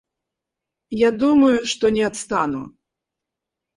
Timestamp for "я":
0.99-1.11